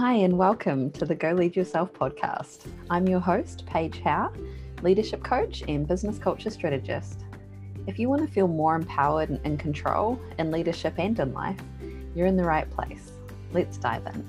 [0.00, 2.66] Hi, and welcome to the Go Lead Yourself podcast.
[2.88, 4.32] I'm your host, Paige Howe,
[4.80, 7.26] leadership coach and business culture strategist.
[7.86, 11.60] If you want to feel more empowered and in control in leadership and in life,
[12.14, 13.12] you're in the right place.
[13.52, 14.26] Let's dive in.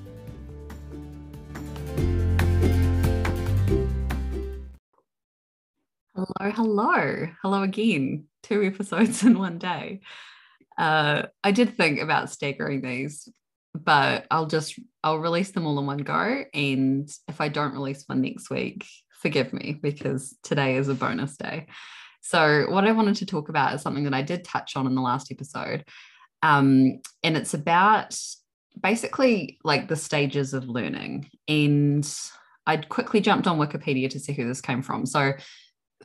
[6.14, 8.26] Hello, hello, hello again.
[8.44, 10.02] Two episodes in one day.
[10.78, 13.30] Uh, I did think about staggering these
[13.74, 16.44] but I'll just I'll release them all in one go.
[16.54, 18.86] And if I don't release one next week,
[19.22, 21.68] forgive me because today is a bonus day.
[22.22, 24.96] So what I wanted to talk about is something that I did touch on in
[24.96, 25.86] the last episode.
[26.44, 28.18] Um, and it's about
[28.82, 31.30] basically like the stages of learning.
[31.48, 32.08] And
[32.66, 35.06] I quickly jumped on Wikipedia to see who this came from.
[35.06, 35.34] So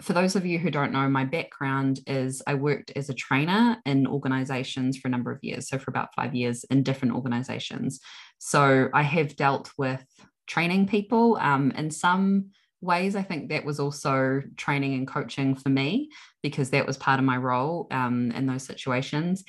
[0.00, 3.78] for those of you who don't know, my background is I worked as a trainer
[3.86, 5.68] in organizations for a number of years.
[5.68, 8.00] So, for about five years in different organizations.
[8.38, 10.04] So, I have dealt with
[10.46, 11.38] training people.
[11.40, 16.10] Um, in some ways, I think that was also training and coaching for me
[16.42, 19.44] because that was part of my role um, in those situations.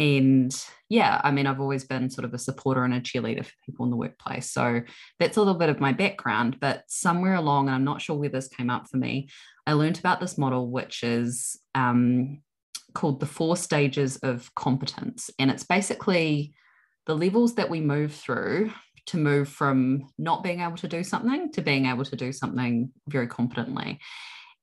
[0.00, 0.50] And
[0.88, 3.84] yeah, I mean, I've always been sort of a supporter and a cheerleader for people
[3.84, 4.50] in the workplace.
[4.50, 4.80] So
[5.18, 6.56] that's a little bit of my background.
[6.58, 9.28] But somewhere along, and I'm not sure where this came up for me,
[9.70, 12.42] I learned about this model, which is um,
[12.92, 15.30] called the four stages of competence.
[15.38, 16.54] And it's basically
[17.06, 18.72] the levels that we move through
[19.06, 22.90] to move from not being able to do something to being able to do something
[23.06, 24.00] very competently.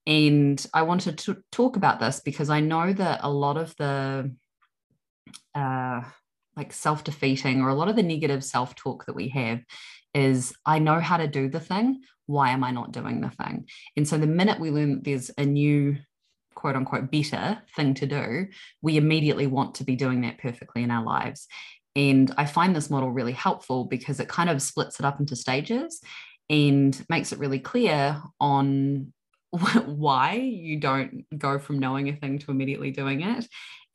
[0.05, 4.35] And I wanted to talk about this because I know that a lot of the
[5.55, 6.02] uh,
[6.58, 9.61] like self defeating or a lot of the negative self talk that we have
[10.13, 12.02] is I know how to do the thing.
[12.25, 13.67] Why am I not doing the thing?
[13.95, 15.97] And so the minute we learn there's a new
[16.55, 18.47] quote unquote better thing to do,
[18.81, 21.47] we immediately want to be doing that perfectly in our lives.
[21.95, 25.35] And I find this model really helpful because it kind of splits it up into
[25.35, 26.01] stages
[26.50, 29.13] and makes it really clear on
[29.85, 33.47] why you don't go from knowing a thing to immediately doing it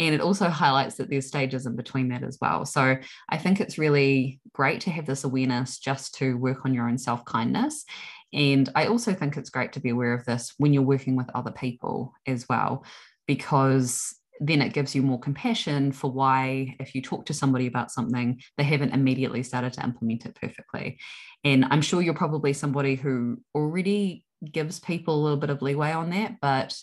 [0.03, 2.65] and it also highlights that there's stages in between that as well.
[2.65, 2.97] So
[3.29, 6.99] I think it's really great to have this awareness just to work on your own
[6.99, 7.85] self kindness.
[8.33, 11.31] And I also think it's great to be aware of this when you're working with
[11.35, 12.85] other people as well,
[13.29, 17.93] because then it gives you more compassion for why, if you talk to somebody about
[17.93, 20.99] something, they haven't immediately started to implement it perfectly.
[21.45, 25.93] And I'm sure you're probably somebody who already gives people a little bit of leeway
[25.93, 26.77] on that, but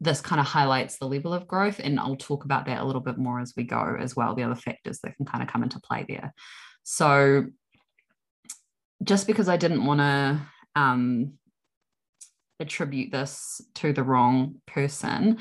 [0.00, 1.80] this kind of highlights the level of growth.
[1.82, 4.44] And I'll talk about that a little bit more as we go as well, the
[4.44, 6.32] other factors that can kind of come into play there.
[6.82, 7.46] So,
[9.02, 10.40] just because I didn't want to
[10.74, 11.34] um,
[12.58, 15.38] attribute this to the wrong person,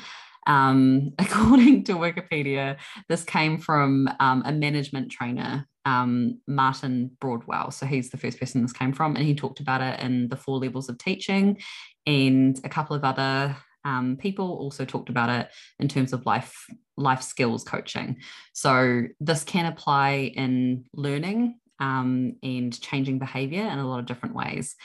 [0.47, 2.78] um, according to Wikipedia,
[3.08, 7.72] this came from um, a management trainer, um, Martin Broadwell.
[7.72, 10.38] So he's the first person this came from, and he talked about it in the
[10.38, 11.59] four levels of teaching
[12.08, 15.50] and a couple of other um, people also talked about it
[15.80, 16.53] in terms of life
[16.97, 18.18] life skills coaching.
[18.53, 24.35] So this can apply in learning um, and changing behavior in a lot of different
[24.35, 24.75] ways.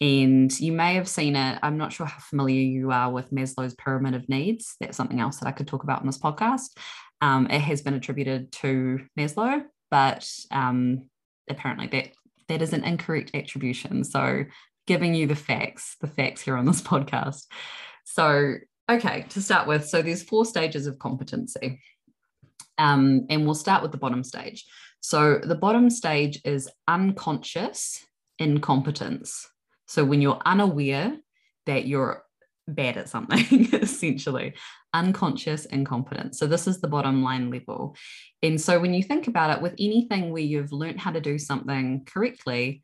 [0.00, 1.58] And you may have seen it.
[1.62, 4.76] I'm not sure how familiar you are with Maslow's pyramid of needs.
[4.80, 6.76] That's something else that I could talk about in this podcast.
[7.20, 11.08] Um, it has been attributed to Maslow, but um,
[11.50, 12.10] apparently that
[12.48, 14.04] that is an incorrect attribution.
[14.04, 14.44] So
[14.86, 17.44] giving you the facts, the facts here on this podcast.
[18.04, 18.54] So,
[18.90, 21.80] okay, to start with, so there's four stages of competency.
[22.78, 24.64] Um, and we'll start with the bottom stage.
[25.00, 28.04] So, the bottom stage is unconscious
[28.38, 29.48] incompetence.
[29.88, 31.16] So, when you're unaware
[31.66, 32.22] that you're
[32.68, 34.54] bad at something, essentially,
[34.94, 36.38] unconscious incompetence.
[36.38, 37.96] So, this is the bottom line level.
[38.42, 41.38] And so, when you think about it, with anything where you've learned how to do
[41.38, 42.82] something correctly,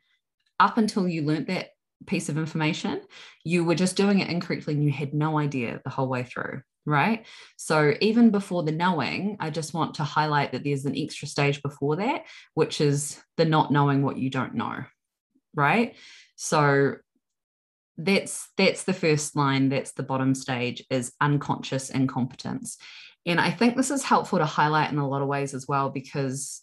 [0.59, 1.69] up until you learned that
[2.05, 3.01] piece of information,
[3.43, 6.61] you were just doing it incorrectly and you had no idea the whole way through.
[6.87, 7.25] Right.
[7.57, 11.63] So even before the knowing, I just want to highlight that there's an extra stage
[11.63, 14.83] before that, which is the not knowing what you don't know.
[15.55, 15.95] Right.
[16.35, 16.95] So
[17.97, 22.77] that's that's the first line that's the bottom stage is unconscious incompetence
[23.25, 25.89] and i think this is helpful to highlight in a lot of ways as well
[25.89, 26.61] because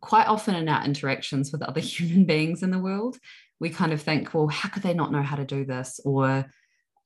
[0.00, 3.18] quite often in our interactions with other human beings in the world
[3.62, 6.00] we kind of think, well, how could they not know how to do this?
[6.04, 6.44] Or,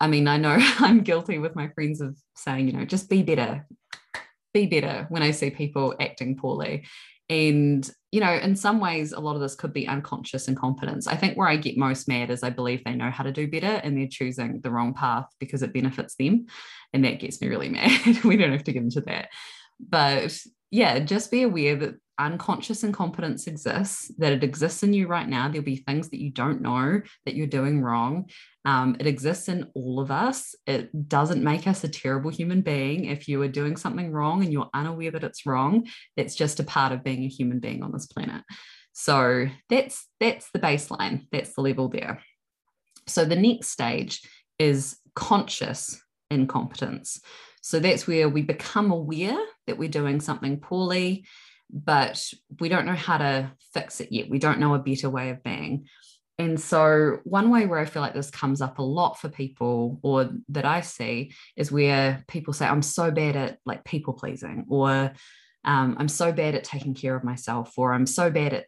[0.00, 3.22] I mean, I know I'm guilty with my friends of saying, you know, just be
[3.22, 3.66] better,
[4.54, 6.86] be better when I see people acting poorly.
[7.28, 11.06] And, you know, in some ways, a lot of this could be unconscious incompetence.
[11.06, 13.46] I think where I get most mad is I believe they know how to do
[13.46, 16.46] better and they're choosing the wrong path because it benefits them.
[16.94, 18.24] And that gets me really mad.
[18.24, 19.28] we don't have to get into that.
[19.78, 20.34] But
[20.70, 25.48] yeah, just be aware that unconscious incompetence exists, that it exists in you right now.
[25.48, 28.30] There'll be things that you don't know that you're doing wrong.
[28.64, 30.54] Um, it exists in all of us.
[30.66, 33.04] It doesn't make us a terrible human being.
[33.04, 35.86] If you are doing something wrong and you're unaware that it's wrong,
[36.16, 38.42] it's just a part of being a human being on this planet.
[38.92, 41.26] So that's that's the baseline.
[41.30, 42.22] That's the level there.
[43.06, 44.22] So the next stage
[44.58, 47.20] is conscious incompetence.
[47.62, 51.26] So that's where we become aware that we're doing something poorly,
[51.70, 54.30] but we don't know how to fix it yet.
[54.30, 55.86] We don't know a better way of being.
[56.38, 59.98] And so, one way where I feel like this comes up a lot for people,
[60.02, 64.66] or that I see, is where people say, I'm so bad at like people pleasing,
[64.68, 65.12] or
[65.64, 68.66] um, I'm so bad at taking care of myself, or I'm so bad at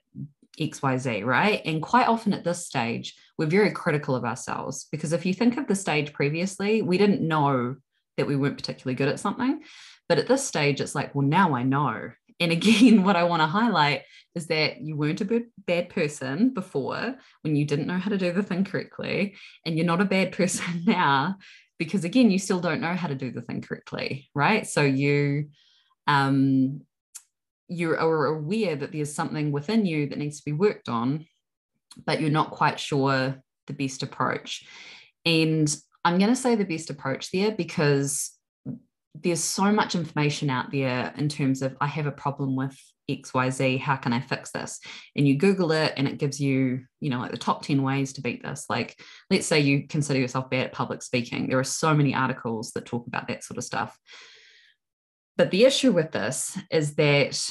[0.59, 1.61] XYZ, right?
[1.65, 5.57] And quite often at this stage, we're very critical of ourselves because if you think
[5.57, 7.77] of the stage previously, we didn't know
[8.17, 9.63] that we weren't particularly good at something.
[10.09, 12.11] But at this stage, it's like, well, now I know.
[12.41, 14.03] And again, what I want to highlight
[14.35, 18.33] is that you weren't a bad person before when you didn't know how to do
[18.33, 19.35] the thing correctly.
[19.65, 21.37] And you're not a bad person now
[21.79, 24.67] because, again, you still don't know how to do the thing correctly, right?
[24.67, 25.49] So you,
[26.07, 26.83] um,
[27.69, 31.27] you are aware that there's something within you that needs to be worked on,
[32.07, 34.67] but you're not quite sure the best approach.
[35.25, 35.75] And
[36.05, 38.33] I'm going to say the best approach there because
[39.15, 42.77] there's so much information out there in terms of I have a problem with
[43.11, 44.81] XYZ, how can I fix this?
[45.17, 48.13] And you Google it and it gives you, you know, like the top 10 ways
[48.15, 48.67] to beat this.
[48.69, 49.01] Like,
[49.31, 51.49] let's say you consider yourself bad at public speaking.
[51.49, 53.99] There are so many articles that talk about that sort of stuff.
[55.37, 57.51] But the issue with this is that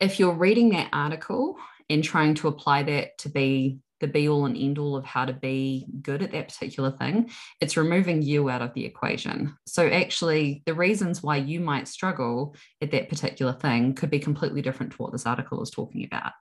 [0.00, 1.56] if you're reading that article
[1.90, 5.24] and trying to apply that to be the be all and end all of how
[5.24, 7.30] to be good at that particular thing.
[7.60, 9.56] It's removing you out of the equation.
[9.66, 14.62] So, actually, the reasons why you might struggle at that particular thing could be completely
[14.62, 16.32] different to what this article is talking about.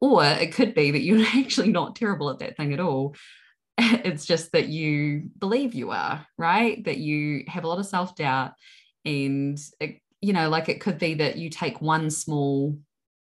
[0.00, 3.14] Or it could be that you're actually not terrible at that thing at all.
[3.82, 6.84] It's just that you believe you are, right?
[6.84, 8.52] That you have a lot of self doubt.
[9.06, 12.76] And, it, you know, like it could be that you take one small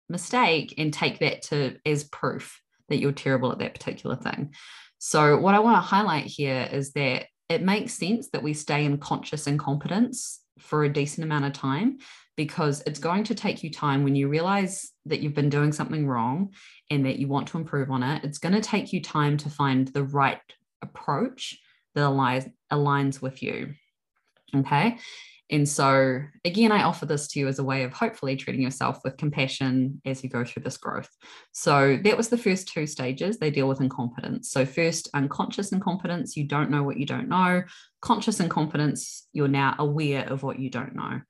[0.07, 4.53] mistake and take that to as proof that you're terrible at that particular thing.
[4.97, 8.85] So, what I want to highlight here is that it makes sense that we stay
[8.85, 11.99] in conscious incompetence for a decent amount of time
[12.35, 16.07] because it's going to take you time when you realize that you've been doing something
[16.07, 16.53] wrong
[16.89, 18.23] and that you want to improve on it.
[18.23, 20.41] It's going to take you time to find the right
[20.81, 21.57] approach
[21.93, 23.73] that aligns, aligns with you.
[24.55, 24.97] Okay.
[25.51, 28.99] And so, again, I offer this to you as a way of hopefully treating yourself
[29.03, 31.09] with compassion as you go through this growth.
[31.51, 33.37] So, that was the first two stages.
[33.37, 34.49] They deal with incompetence.
[34.49, 37.63] So, first, unconscious incompetence, you don't know what you don't know.
[38.01, 41.21] Conscious incompetence, you're now aware of what you don't know.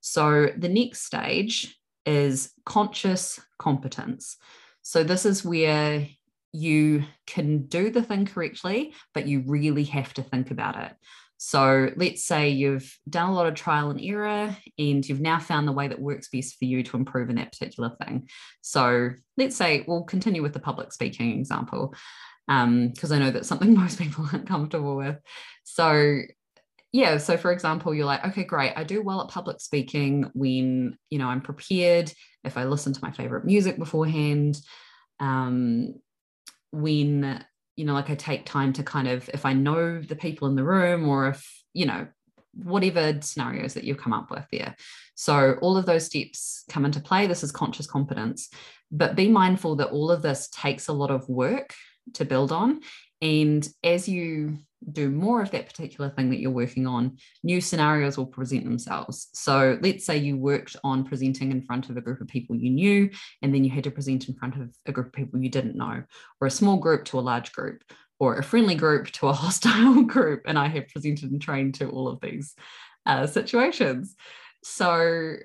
[0.00, 4.38] So, the next stage is conscious competence.
[4.80, 6.06] So, this is where
[6.52, 10.92] you can do the thing correctly, but you really have to think about it.
[11.38, 15.68] So let's say you've done a lot of trial and error and you've now found
[15.68, 18.28] the way that works best for you to improve in that particular thing.
[18.60, 21.94] So let's say we'll continue with the public speaking example
[22.46, 25.16] because um, I know that's something most people aren't comfortable with.
[25.62, 26.22] So
[26.92, 28.72] yeah, so for example, you're like, okay, great.
[28.74, 32.12] I do well at public speaking when you know I'm prepared.
[32.44, 34.58] If I listen to my favorite music beforehand,
[35.20, 35.94] um,
[36.72, 37.44] when
[37.78, 40.56] you know, like I take time to kind of, if I know the people in
[40.56, 42.08] the room or if, you know,
[42.52, 44.74] whatever scenarios that you've come up with there.
[45.14, 47.28] So all of those steps come into play.
[47.28, 48.50] This is conscious competence,
[48.90, 51.72] but be mindful that all of this takes a lot of work
[52.14, 52.80] to build on.
[53.22, 54.58] And as you
[54.92, 59.28] do more of that particular thing that you're working on, new scenarios will present themselves.
[59.32, 62.70] So let's say you worked on presenting in front of a group of people you
[62.70, 63.10] knew,
[63.42, 65.76] and then you had to present in front of a group of people you didn't
[65.76, 66.02] know,
[66.40, 67.82] or a small group to a large group,
[68.20, 70.42] or a friendly group to a hostile group.
[70.46, 72.54] And I have presented and trained to all of these
[73.06, 74.14] uh, situations.
[74.62, 75.36] So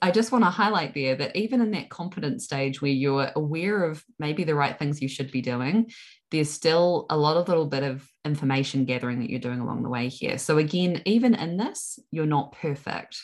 [0.00, 3.84] I just want to highlight there that even in that confident stage where you're aware
[3.84, 5.92] of maybe the right things you should be doing,
[6.32, 9.90] there's still a lot of little bit of information gathering that you're doing along the
[9.90, 10.38] way here.
[10.38, 13.20] So, again, even in this, you're not perfect.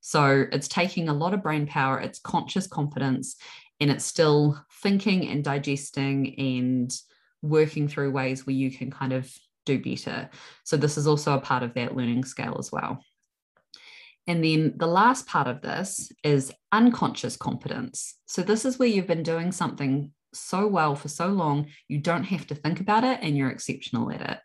[0.00, 3.36] So, it's taking a lot of brain power, it's conscious confidence,
[3.78, 6.90] and it's still thinking and digesting and
[7.42, 9.30] working through ways where you can kind of
[9.66, 10.30] do better.
[10.64, 13.04] So, this is also a part of that learning scale as well.
[14.26, 18.14] And then the last part of this is unconscious competence.
[18.24, 22.24] So, this is where you've been doing something so well for so long, you don't
[22.24, 24.38] have to think about it and you're exceptional at it.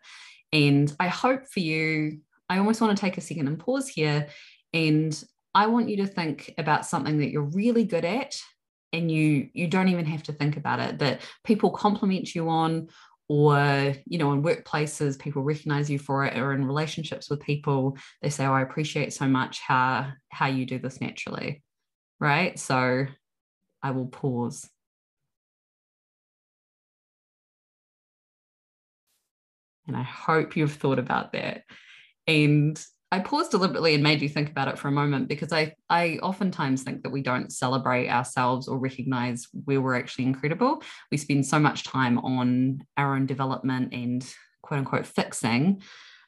[0.52, 4.28] And I hope for you, I almost want to take a second and pause here
[4.74, 5.22] and
[5.54, 8.38] I want you to think about something that you're really good at
[8.92, 12.88] and you you don't even have to think about it that people compliment you on
[13.28, 17.96] or you know in workplaces people recognize you for it or in relationships with people
[18.20, 21.62] they say oh i appreciate so much how how you do this naturally
[22.20, 23.06] right so
[23.82, 24.68] i will pause
[29.86, 31.62] and i hope you've thought about that
[32.26, 35.74] and I paused deliberately and made you think about it for a moment because I,
[35.90, 40.82] I oftentimes think that we don't celebrate ourselves or recognize where we're actually incredible.
[41.10, 44.26] We spend so much time on our own development and
[44.62, 45.82] quote unquote fixing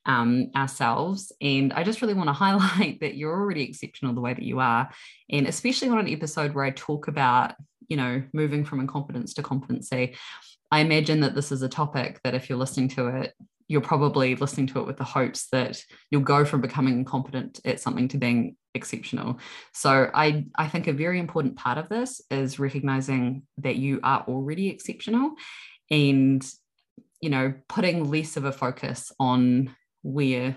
[0.04, 1.32] um, ourselves.
[1.40, 4.60] And I just really want to highlight that you're already exceptional the way that you
[4.60, 4.90] are.
[5.30, 7.54] And especially on an episode where I talk about,
[7.88, 10.16] you know, moving from incompetence to competency.
[10.70, 13.34] I imagine that this is a topic that if you're listening to it,
[13.68, 17.80] you're probably listening to it with the hopes that you'll go from becoming incompetent at
[17.80, 19.38] something to being exceptional.
[19.72, 24.24] So I I think a very important part of this is recognizing that you are
[24.28, 25.34] already exceptional
[25.90, 26.44] and
[27.20, 30.56] you know putting less of a focus on where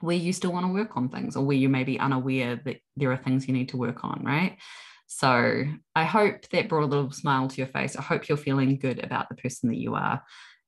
[0.00, 2.76] where you still want to work on things or where you may be unaware that
[2.96, 4.56] there are things you need to work on, right?
[5.10, 5.64] So
[5.96, 7.96] I hope that brought a little smile to your face.
[7.96, 10.22] I hope you're feeling good about the person that you are.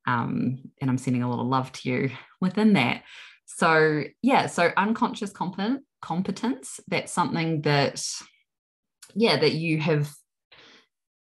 [0.06, 3.02] Um, and I'm sending a lot of love to you within that.
[3.44, 8.02] So, yeah, so unconscious competence, that's something that,
[9.14, 10.10] yeah, that you have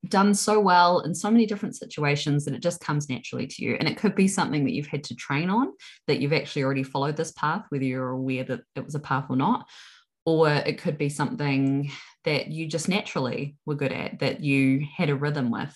[0.10, 3.78] done so well in so many different situations that it just comes naturally to you.
[3.80, 5.72] And it could be something that you've had to train on,
[6.08, 9.28] that you've actually already followed this path, whether you're aware that it was a path
[9.30, 9.68] or not.
[10.26, 11.92] Or it could be something
[12.26, 15.76] that you just naturally were good at, that you had a rhythm with.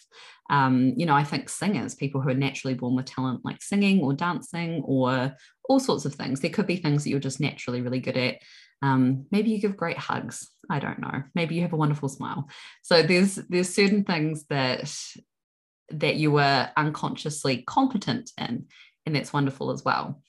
[0.49, 4.01] Um, you know, I think singers, people who are naturally born with talent like singing
[4.01, 5.35] or dancing or
[5.67, 6.39] all sorts of things.
[6.39, 8.39] There could be things that you're just naturally really good at.
[8.81, 10.49] Um, maybe you give great hugs.
[10.69, 11.23] I don't know.
[11.35, 12.49] Maybe you have a wonderful smile.
[12.81, 14.91] So there's there's certain things that
[15.91, 18.65] that you were unconsciously competent in,
[19.05, 20.21] and that's wonderful as well.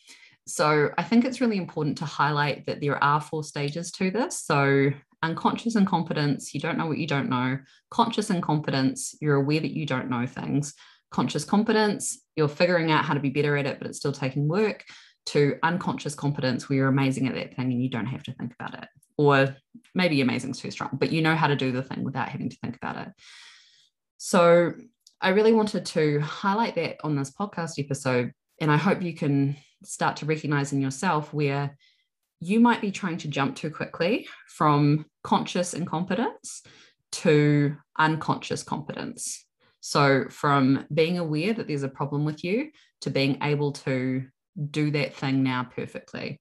[0.46, 4.40] So I think it's really important to highlight that there are four stages to this.
[4.40, 4.90] So
[5.22, 7.58] unconscious incompetence, you don't know what you don't know.
[7.90, 10.74] Conscious incompetence, you're aware that you don't know things.
[11.10, 14.48] Conscious competence, you're figuring out how to be better at it, but it's still taking
[14.48, 14.84] work.
[15.26, 18.54] To unconscious competence, where you're amazing at that thing and you don't have to think
[18.58, 18.88] about it.
[19.16, 19.54] Or
[19.94, 22.48] maybe amazing is too strong, but you know how to do the thing without having
[22.48, 23.12] to think about it.
[24.16, 24.72] So
[25.20, 28.32] I really wanted to highlight that on this podcast episode.
[28.60, 31.76] And I hope you can start to recognize in yourself where
[32.40, 36.62] you might be trying to jump too quickly from conscious incompetence
[37.12, 39.44] to unconscious competence.
[39.80, 42.70] So, from being aware that there's a problem with you
[43.02, 44.26] to being able to
[44.70, 46.40] do that thing now perfectly.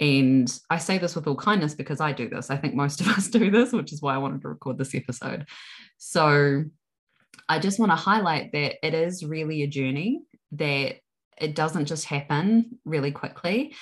[0.00, 2.50] And I say this with all kindness because I do this.
[2.50, 4.94] I think most of us do this, which is why I wanted to record this
[4.94, 5.46] episode.
[5.98, 6.64] So,
[7.48, 10.96] I just want to highlight that it is really a journey, that
[11.40, 13.74] it doesn't just happen really quickly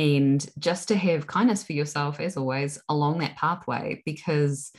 [0.00, 4.72] and just to have kindness for yourself as always along that pathway because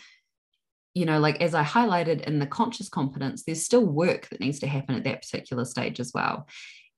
[0.95, 4.57] you know like as i highlighted in the conscious competence there's still work that needs
[4.59, 6.47] to happen at that particular stage as well.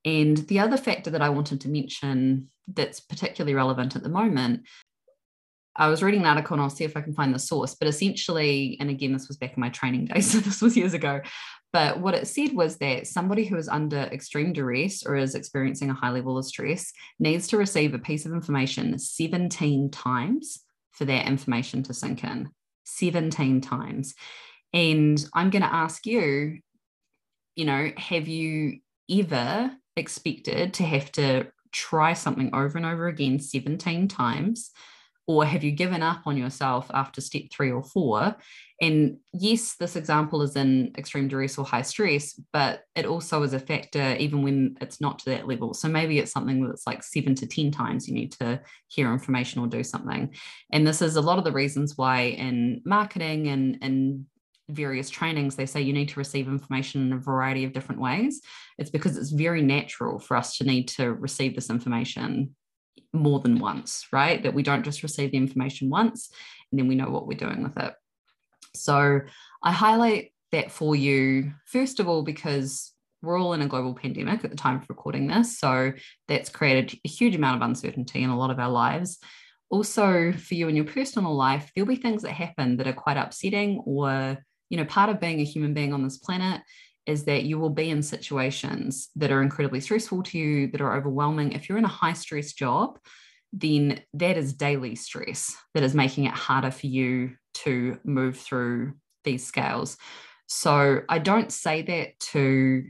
[0.06, 4.62] And the other factor that i wanted to mention that's particularly relevant at the moment
[5.76, 7.88] I was reading an article and I'll see if I can find the source, but
[7.88, 11.22] essentially, and again, this was back in my training days, so this was years ago,
[11.74, 15.90] but what it said was that somebody who is under extreme duress or is experiencing
[15.90, 21.06] a high level of stress needs to receive a piece of information 17 times for
[21.06, 22.50] that information to sink in.
[22.86, 24.14] 17 times.
[24.72, 26.60] And I'm going to ask you,
[27.56, 33.40] you know, have you ever expected to have to try something over and over again
[33.40, 34.72] 17 times?
[35.26, 38.36] Or have you given up on yourself after step three or four
[38.84, 43.54] and yes, this example is in extreme duress or high stress, but it also is
[43.54, 45.74] a factor even when it's not to that level.
[45.74, 49.62] So maybe it's something that's like seven to 10 times you need to hear information
[49.62, 50.36] or do something.
[50.74, 54.26] And this is a lot of the reasons why in marketing and, and
[54.68, 58.42] various trainings, they say you need to receive information in a variety of different ways.
[58.78, 62.54] It's because it's very natural for us to need to receive this information
[63.14, 64.42] more than once, right?
[64.44, 66.32] That we don't just receive the information once
[66.72, 67.94] and then we know what we're doing with it.
[68.76, 69.22] So
[69.62, 74.44] I highlight that for you, first of all, because we're all in a global pandemic
[74.44, 75.58] at the time of recording this.
[75.58, 75.94] So
[76.28, 79.20] that's created a huge amount of uncertainty in a lot of our lives.
[79.70, 83.18] Also, for you in your personal life, there'll be things that happen that are quite
[83.18, 84.38] upsetting, or,
[84.70, 86.62] you know, part of being a human being on this planet
[87.06, 90.96] is that you will be in situations that are incredibly stressful to you, that are
[90.96, 91.52] overwhelming.
[91.52, 93.00] If you're in a high stress job,
[93.52, 98.94] then that is daily stress that is making it harder for you to move through
[99.24, 99.98] these scales.
[100.48, 102.84] So I don't say that to,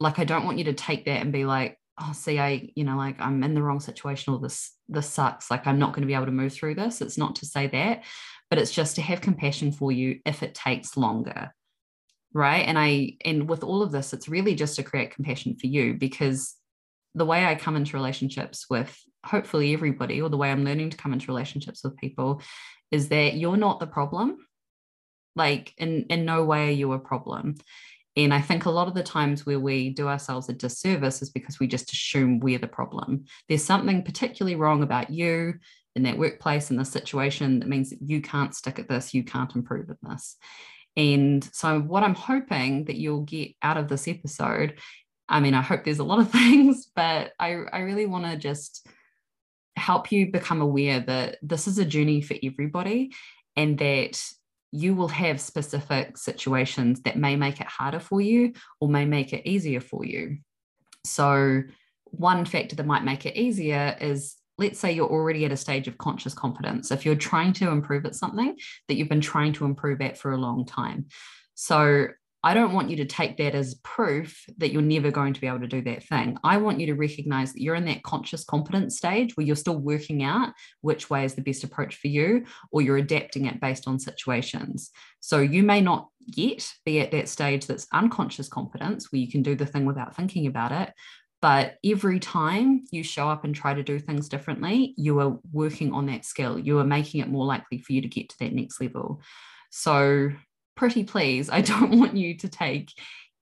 [0.00, 2.84] like, I don't want you to take that and be like, oh, see, I, you
[2.84, 5.50] know, like I'm in the wrong situation or this, this sucks.
[5.50, 7.00] Like I'm not going to be able to move through this.
[7.00, 8.02] It's not to say that,
[8.50, 11.52] but it's just to have compassion for you if it takes longer.
[12.34, 12.66] Right.
[12.66, 15.94] And I, and with all of this, it's really just to create compassion for you
[15.94, 16.54] because
[17.14, 20.96] the way I come into relationships with hopefully everybody, or the way I'm learning to
[20.96, 22.40] come into relationships with people,
[22.90, 24.38] is that you're not the problem.
[25.36, 27.56] Like in in no way are you a problem.
[28.16, 31.30] And I think a lot of the times where we do ourselves a disservice is
[31.30, 33.24] because we just assume we're the problem.
[33.48, 35.54] There's something particularly wrong about you
[35.96, 39.24] in that workplace in this situation that means that you can't stick at this, you
[39.24, 40.36] can't improve at this.
[40.96, 44.78] And so, what I'm hoping that you'll get out of this episode,
[45.28, 48.36] I mean, I hope there's a lot of things, but I, I really want to
[48.36, 48.86] just
[49.76, 53.12] help you become aware that this is a journey for everybody
[53.56, 54.22] and that
[54.70, 59.32] you will have specific situations that may make it harder for you or may make
[59.32, 60.38] it easier for you.
[61.04, 61.62] So,
[62.04, 65.88] one factor that might make it easier is let's say you're already at a stage
[65.88, 66.90] of conscious competence.
[66.90, 68.56] If you're trying to improve at something
[68.88, 71.06] that you've been trying to improve at for a long time.
[71.54, 72.08] So,
[72.44, 75.46] I don't want you to take that as proof that you're never going to be
[75.46, 76.36] able to do that thing.
[76.42, 79.78] I want you to recognize that you're in that conscious competence stage where you're still
[79.78, 83.86] working out which way is the best approach for you, or you're adapting it based
[83.86, 84.90] on situations.
[85.20, 89.42] So you may not yet be at that stage that's unconscious competence where you can
[89.42, 90.92] do the thing without thinking about it.
[91.42, 95.92] But every time you show up and try to do things differently, you are working
[95.92, 96.56] on that skill.
[96.56, 99.20] You are making it more likely for you to get to that next level.
[99.70, 100.30] So
[100.76, 102.92] pretty please, I don't want you to take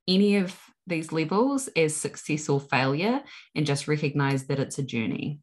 [0.08, 3.22] any of these levels as success or failure
[3.54, 5.40] and just recognize that it's a journey.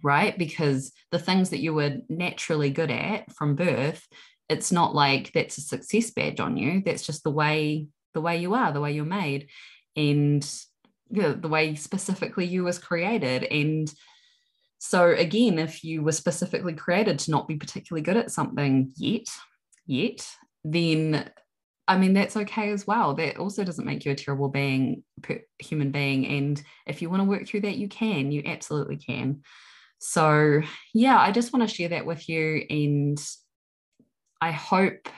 [0.00, 0.38] Right?
[0.38, 4.06] Because the things that you were naturally good at from birth,
[4.48, 6.82] it's not like that's a success badge on you.
[6.86, 9.48] That's just the way the way you are, the way you're made,
[9.96, 10.48] and
[11.10, 13.44] the way specifically you was created.
[13.44, 13.92] And
[14.78, 19.26] so again, if you were specifically created to not be particularly good at something yet,
[19.86, 20.28] yet,
[20.64, 21.30] then
[21.88, 23.14] I mean, that's okay as well.
[23.14, 25.02] That also doesn't make you a terrible being,
[25.58, 26.26] human being.
[26.26, 29.40] And if you want to work through that, you can, you absolutely can.
[29.98, 30.60] So,
[30.92, 32.62] yeah, I just want to share that with you.
[32.68, 33.18] And
[34.38, 35.08] I hope,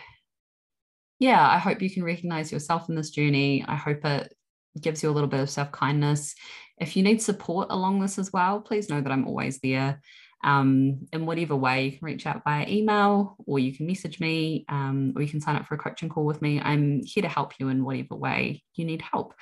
[1.18, 3.64] yeah, I hope you can recognize yourself in this journey.
[3.66, 4.32] I hope it
[4.80, 6.34] gives you a little bit of self kindness.
[6.78, 10.00] If you need support along this as well, please know that I'm always there
[10.42, 14.64] um, in whatever way, you can reach out via email or you can message me
[14.68, 16.60] um, or you can sign up for a coaching call with me.
[16.60, 19.34] I'm here to help you in whatever way you need help.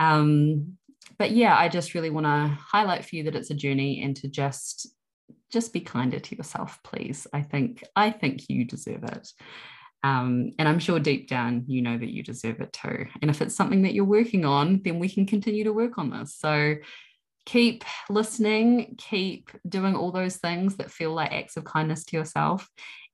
[0.00, 0.78] Um,
[1.18, 4.16] but yeah, I just really want to highlight for you that it's a journey and
[4.16, 4.88] to just
[5.52, 7.26] just be kinder to yourself, please.
[7.32, 9.28] I think I think you deserve it.
[10.06, 13.06] Um, and I'm sure deep down you know that you deserve it too.
[13.20, 16.10] And if it's something that you're working on, then we can continue to work on
[16.10, 16.36] this.
[16.36, 16.76] So
[17.44, 22.68] keep listening, keep doing all those things that feel like acts of kindness to yourself.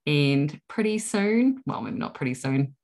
[0.06, 2.74] And pretty soon, well, maybe not pretty soon,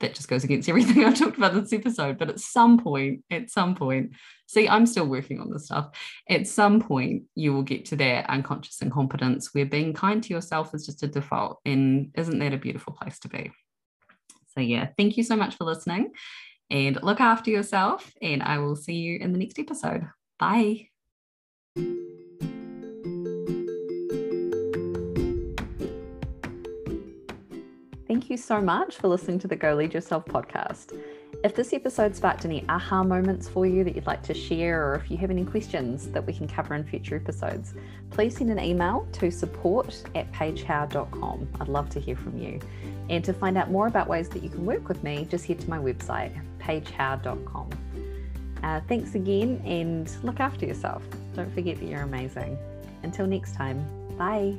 [0.00, 3.50] that just goes against everything I've talked about this episode, but at some point, at
[3.50, 4.12] some point,
[4.46, 5.90] see, I'm still working on this stuff.
[6.28, 10.74] At some point, you will get to that unconscious incompetence where being kind to yourself
[10.74, 11.60] is just a default.
[11.64, 13.52] And isn't that a beautiful place to be?
[14.54, 16.12] So, yeah, thank you so much for listening
[16.70, 18.12] and look after yourself.
[18.22, 20.08] And I will see you in the next episode.
[20.38, 20.88] Bye.
[28.16, 30.98] Thank you so much for listening to the Go Lead Yourself podcast.
[31.44, 34.94] If this episode sparked any aha moments for you that you'd like to share, or
[34.94, 37.74] if you have any questions that we can cover in future episodes,
[38.08, 41.46] please send an email to support at paigehowe.com.
[41.60, 42.58] I'd love to hear from you.
[43.10, 45.60] And to find out more about ways that you can work with me, just head
[45.60, 47.68] to my website, paigehowe.com.
[48.62, 51.02] Uh, thanks again and look after yourself.
[51.34, 52.56] Don't forget that you're amazing.
[53.02, 53.84] Until next time,
[54.16, 54.56] bye.